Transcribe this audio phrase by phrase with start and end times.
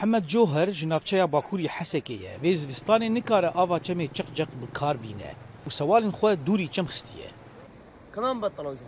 [0.00, 5.30] محمد جوهر جنافچه باکوری حسکی ویز وستان نکاره آوا چمه چق چق بکار بینه
[5.66, 7.28] و سوال خو دوری چم خستیه
[8.14, 8.84] کمان بطلوزه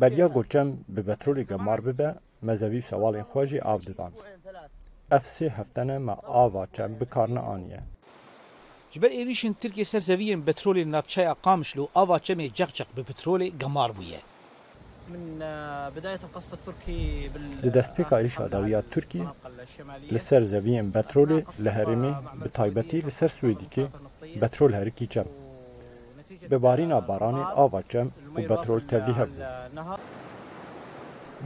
[0.00, 4.12] بریا گوچم به پترول گمار ببه مزوی سوال خوژی آو ددان
[5.10, 6.12] اف سه هفتنه ما
[6.44, 7.82] آوا چم بکار نه آنیه
[8.90, 13.92] جبر ایریشن ترکی سر زویین پترول نافچه قامشلو آوا چمه چق چق به پترول گمار
[13.92, 14.20] بویه
[15.12, 15.38] من
[15.96, 17.42] بداية القصف التركي بال...
[17.68, 19.26] لدستبيق عريش عدويات تركي
[20.16, 22.12] لسر زەویەن بەترۆلێ لە هەرێمێ
[22.42, 23.86] بە تایبەتی لەسەر سوێدیکێ
[24.40, 25.28] بەترۆل هەرکی چەم
[26.50, 28.08] ببارینا بارانê ava çem
[28.38, 29.34] û betrol tevlî hebû.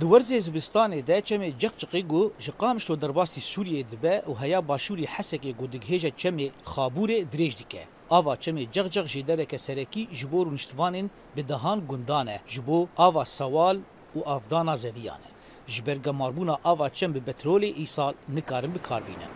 [0.00, 5.06] Di werzê zivistanê de çemê ceqçiqî gu ji qamişo derbasî Sûriyê dibe û heya başûrî
[5.16, 7.82] hesekê gu dighêje çemê xabûrê dirêj dike.
[8.18, 12.78] Ava çemê ceqceq jê derekê serekî ji bo rûniştvanên bi dehan gundan e ji bo
[13.06, 13.76] ava sawal
[14.16, 15.37] û avdana zeviyan e.
[15.72, 19.28] ji كبير لانه هذا النهر الوحيد îsal nikarin bikarbînin.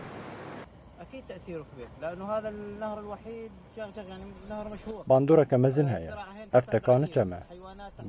[5.07, 6.11] باندورەکە مەزن هەیە
[6.55, 7.39] ئەفتەکانە چەمە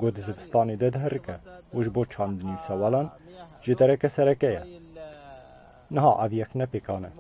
[0.01, 1.37] گۆ دزبستانی دەد هەرکە
[1.77, 3.07] وش بۆ چاندنی آه، سوالان
[3.65, 4.63] جدەرەکە سەرەکەیە
[5.95, 7.11] نها ئاویەک نەپێکانە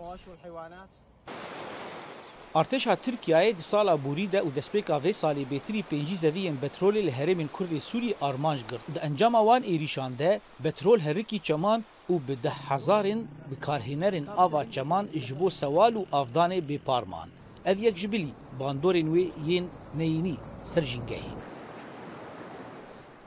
[2.60, 7.72] ارتشا ترکیه دیسالا بوریده او دسپیکا وی سالی بهتری پنجی زویین بترول له هرمین کورد
[7.91, 10.30] سوری ارمانج گرت د انجام وان ایریشانده
[10.64, 16.77] بترول هرکی چمان او به ده هزارین بکارهینرین آوا چمان جبو سوال او افدان به
[16.78, 17.28] پارمان
[17.70, 19.64] اف یک جبلی باندورین وی یین
[19.98, 20.36] نینی
[20.72, 21.33] سرجینگهی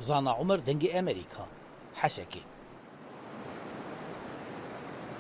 [0.08, 1.44] زانا عمر دنگی امریکا
[2.02, 2.57] حسکی